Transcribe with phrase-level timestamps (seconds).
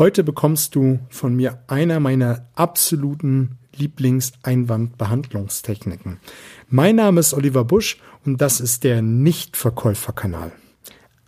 [0.00, 6.16] Heute bekommst du von mir einer meiner absoluten Lieblingseinwandbehandlungstechniken.
[6.70, 10.52] Mein Name ist Oliver Busch und das ist der Nichtverkäuferkanal.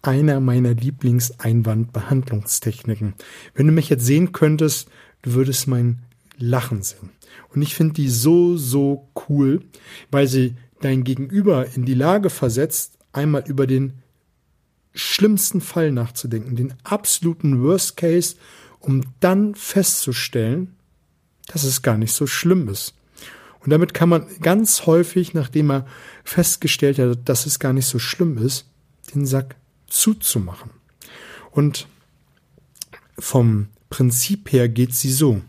[0.00, 3.12] Einer meiner Lieblingseinwandbehandlungstechniken.
[3.54, 4.88] Wenn du mich jetzt sehen könntest,
[5.20, 5.98] du würdest mein
[6.38, 7.10] Lachen sehen.
[7.54, 9.60] Und ich finde die so, so cool,
[10.10, 14.02] weil sie dein Gegenüber in die Lage versetzt, einmal über den
[14.94, 18.36] schlimmsten Fall nachzudenken, den absoluten Worst Case,
[18.80, 20.74] um dann festzustellen,
[21.46, 22.94] dass es gar nicht so schlimm ist.
[23.60, 25.86] Und damit kann man ganz häufig, nachdem er
[26.24, 28.66] festgestellt hat, dass es gar nicht so schlimm ist,
[29.14, 29.56] den Sack
[29.86, 30.70] zuzumachen.
[31.50, 31.86] Und
[33.18, 35.42] vom Prinzip her geht sie so.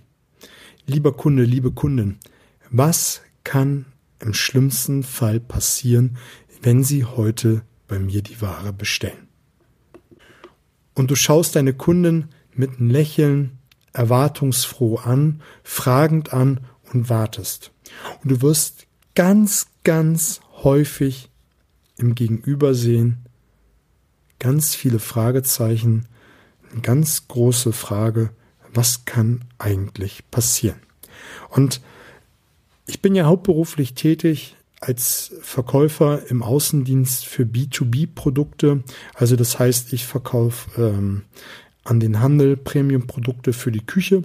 [0.85, 2.17] Lieber Kunde, liebe Kundin,
[2.69, 3.85] was kann
[4.19, 6.17] im schlimmsten Fall passieren,
[6.61, 9.27] wenn Sie heute bei mir die Ware bestellen?
[10.93, 13.59] Und du schaust deine Kundin mit einem Lächeln
[13.93, 17.71] erwartungsfroh an, fragend an und wartest.
[18.21, 21.29] Und du wirst ganz, ganz häufig
[21.97, 23.25] im Gegenüber sehen,
[24.39, 26.07] ganz viele Fragezeichen,
[26.71, 28.31] eine ganz große Frage,
[28.73, 30.79] was kann eigentlich passieren?
[31.49, 31.81] Und
[32.87, 38.83] ich bin ja hauptberuflich tätig als Verkäufer im Außendienst für B2B-Produkte.
[39.13, 41.23] Also das heißt, ich verkaufe ähm,
[41.83, 44.17] an den Handel Premium-Produkte für die Küche.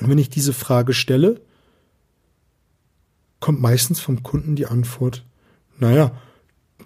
[0.00, 1.40] Und wenn ich diese Frage stelle,
[3.38, 5.24] kommt meistens vom Kunden die Antwort,
[5.78, 6.12] naja,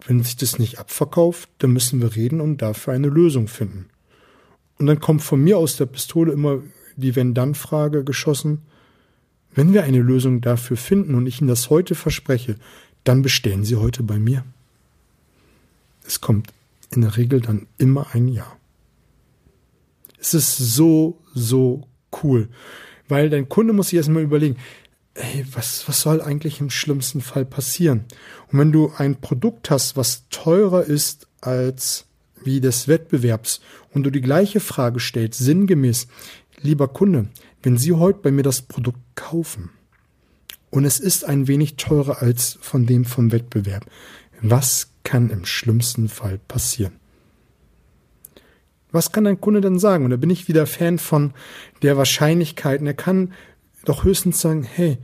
[0.07, 3.87] wenn sich das nicht abverkauft, dann müssen wir reden und dafür eine Lösung finden.
[4.79, 6.59] Und dann kommt von mir aus der Pistole immer
[6.97, 8.63] die Wenn-Dann-Frage geschossen.
[9.57, 12.57] Wenn wir eine Lösung dafür finden und ich Ihnen das heute verspreche,
[13.05, 14.45] dann bestellen Sie heute bei mir.
[16.07, 16.53] Es kommt
[16.91, 18.47] in der Regel dann immer ein Ja.
[20.21, 21.89] Es ist so, so
[22.23, 22.49] cool.
[23.09, 24.57] Weil dein Kunde muss sich erstmal überlegen,
[25.15, 28.05] ey, was, was soll eigentlich im schlimmsten Fall passieren?
[28.53, 32.05] Und wenn du ein Produkt hast, was teurer ist als
[32.45, 33.61] wie des Wettbewerbs
[33.93, 36.07] und du die gleiche Frage stellst, sinngemäß,
[36.61, 37.29] lieber Kunde,
[37.63, 39.71] wenn Sie heute bei mir das Produkt kaufen
[40.71, 43.87] und es ist ein wenig teurer als von dem vom Wettbewerb,
[44.41, 46.93] was kann im schlimmsten Fall passieren?
[48.93, 50.05] Was kann ein Kunde denn sagen?
[50.05, 51.35] Und da bin ich wieder Fan von
[51.83, 52.87] der Wahrscheinlichkeiten.
[52.87, 53.33] Er kann
[53.85, 54.99] doch höchstens sagen, hey,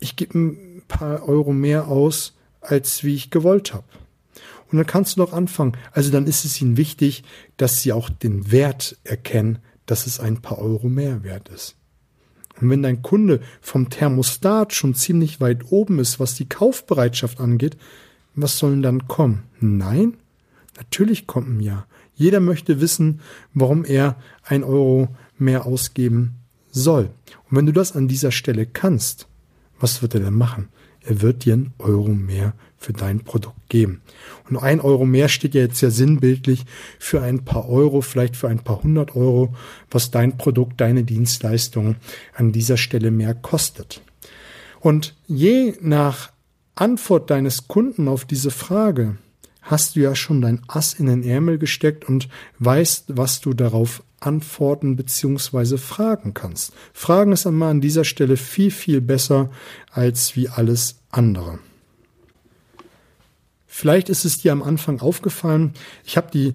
[0.00, 3.84] ich gebe ein paar Euro mehr aus, als wie ich gewollt habe.
[4.72, 5.76] Und dann kannst du doch anfangen.
[5.92, 7.22] Also dann ist es ihnen wichtig,
[7.58, 11.76] dass sie auch den Wert erkennen, dass es ein paar Euro mehr wert ist.
[12.60, 17.76] Und wenn dein Kunde vom Thermostat schon ziemlich weit oben ist, was die Kaufbereitschaft angeht,
[18.34, 19.42] was sollen dann kommen?
[19.60, 20.16] Nein?
[20.76, 21.86] Natürlich kommt ein Ja.
[22.14, 23.20] Jeder möchte wissen,
[23.52, 26.36] warum er ein Euro mehr ausgeben
[26.70, 27.10] soll.
[27.50, 29.26] Und wenn du das an dieser Stelle kannst,
[29.80, 30.68] was wird er denn machen?
[31.04, 34.02] Er wird dir einen Euro mehr für dein Produkt geben.
[34.48, 36.64] Und ein Euro mehr steht ja jetzt ja sinnbildlich
[36.98, 39.54] für ein paar Euro, vielleicht für ein paar hundert Euro,
[39.90, 41.96] was dein Produkt, deine Dienstleistung
[42.34, 44.02] an dieser Stelle mehr kostet.
[44.80, 46.32] Und je nach
[46.74, 49.16] Antwort deines Kunden auf diese Frage
[49.62, 52.28] hast du ja schon dein Ass in den Ärmel gesteckt und
[52.58, 56.72] weißt, was du darauf antworten beziehungsweise fragen kannst.
[56.92, 59.50] Fragen ist einmal an dieser Stelle viel, viel besser
[59.90, 61.58] als wie alles andere.
[63.66, 65.72] Vielleicht ist es dir am Anfang aufgefallen,
[66.04, 66.54] ich habe die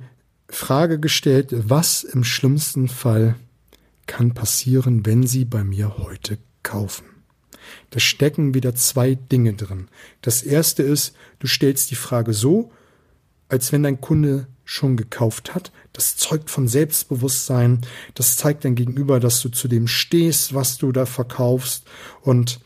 [0.50, 3.35] Frage gestellt, was im schlimmsten Fall
[4.06, 7.06] kann passieren, wenn Sie bei mir heute kaufen.
[7.89, 9.88] Da stecken wieder zwei Dinge drin.
[10.22, 12.72] Das erste ist, du stellst die Frage so,
[13.49, 15.71] als wenn dein Kunde schon gekauft hat.
[15.93, 17.81] Das zeugt von Selbstbewusstsein.
[18.13, 21.85] Das zeigt dein Gegenüber, dass du zu dem stehst, was du da verkaufst.
[22.21, 22.59] Und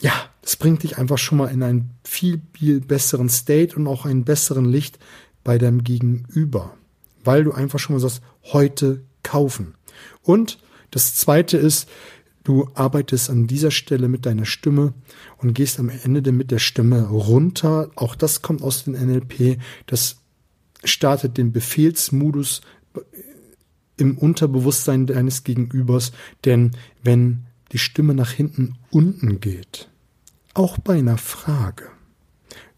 [0.00, 0.12] ja,
[0.42, 4.24] das bringt dich einfach schon mal in einen viel, viel besseren State und auch einen
[4.24, 4.98] besseren Licht
[5.44, 6.76] bei deinem Gegenüber.
[7.22, 8.20] Weil du einfach schon mal sagst,
[8.52, 9.74] heute kaufen.
[10.22, 10.58] Und
[10.90, 11.88] das zweite ist,
[12.42, 14.92] du arbeitest an dieser Stelle mit deiner Stimme
[15.38, 17.90] und gehst am Ende mit der Stimme runter.
[17.94, 19.58] Auch das kommt aus dem NLP.
[19.86, 20.16] Das
[20.84, 22.60] startet den Befehlsmodus
[23.96, 26.12] im Unterbewusstsein deines Gegenübers,
[26.44, 26.72] denn
[27.02, 29.88] wenn die Stimme nach hinten unten geht,
[30.52, 31.90] auch bei einer Frage,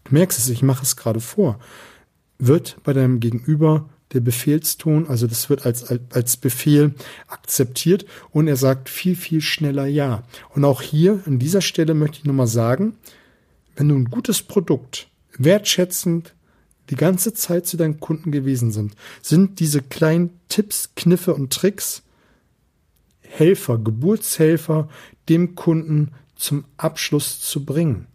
[0.03, 1.59] du merkst es, ich mache es gerade vor,
[2.39, 6.93] wird bei deinem Gegenüber der Befehlston, also das wird als, als Befehl
[7.27, 10.23] akzeptiert und er sagt viel, viel schneller Ja.
[10.53, 12.95] Und auch hier an dieser Stelle möchte ich nochmal sagen,
[13.75, 16.33] wenn du ein gutes Produkt wertschätzend
[16.89, 22.03] die ganze Zeit zu deinen Kunden gewesen sind, sind diese kleinen Tipps, Kniffe und Tricks
[23.21, 24.87] Helfer, Geburtshelfer
[25.29, 28.07] dem Kunden zum Abschluss zu bringen.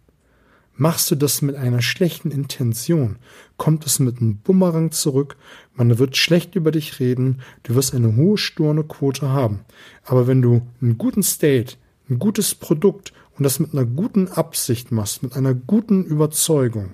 [0.75, 3.17] Machst du das mit einer schlechten Intention,
[3.57, 5.37] kommt es mit einem Bumerang zurück,
[5.75, 9.59] man wird schlecht über dich reden, du wirst eine hohe Stornequote haben.
[10.03, 11.75] Aber wenn du einen guten State,
[12.09, 16.93] ein gutes Produkt und das mit einer guten Absicht machst, mit einer guten Überzeugung,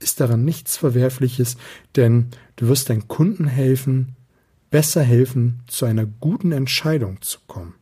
[0.00, 1.56] ist daran nichts Verwerfliches,
[1.96, 4.16] denn du wirst deinen Kunden helfen,
[4.70, 7.74] besser helfen, zu einer guten Entscheidung zu kommen.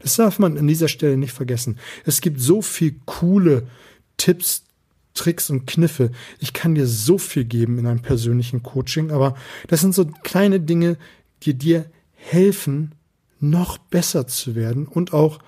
[0.00, 1.78] Das darf man an dieser Stelle nicht vergessen.
[2.04, 3.66] Es gibt so viel coole
[4.16, 4.64] Tipps,
[5.14, 6.10] Tricks und Kniffe.
[6.38, 9.36] Ich kann dir so viel geben in einem persönlichen Coaching, aber
[9.68, 10.96] das sind so kleine Dinge,
[11.42, 12.92] die dir helfen,
[13.38, 15.38] noch besser zu werden und auch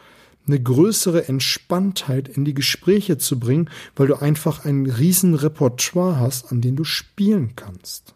[0.49, 6.51] eine größere Entspanntheit in die Gespräche zu bringen, weil du einfach ein riesen Repertoire hast,
[6.51, 8.15] an dem du spielen kannst.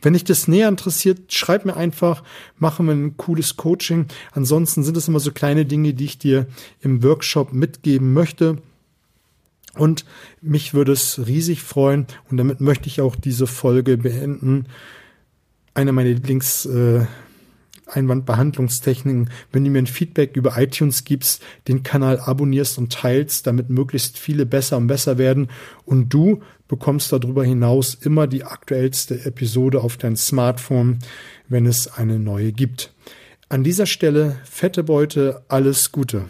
[0.00, 2.22] Wenn dich das näher interessiert, schreib mir einfach,
[2.56, 4.06] machen wir ein cooles Coaching.
[4.32, 6.46] Ansonsten sind es immer so kleine Dinge, die ich dir
[6.80, 8.58] im Workshop mitgeben möchte.
[9.74, 10.04] Und
[10.40, 14.66] mich würde es riesig freuen, und damit möchte ich auch diese Folge beenden.
[15.74, 17.06] Eine meiner Lieblings äh,
[17.88, 23.70] Einwandbehandlungstechniken, wenn du mir ein Feedback über iTunes gibst, den Kanal abonnierst und teilst, damit
[23.70, 25.48] möglichst viele besser und besser werden
[25.84, 30.98] und du bekommst darüber hinaus immer die aktuellste Episode auf dein Smartphone,
[31.48, 32.92] wenn es eine neue gibt.
[33.48, 36.26] An dieser Stelle fette Beute, alles Gute.